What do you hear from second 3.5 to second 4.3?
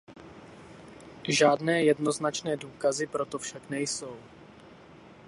nejsou.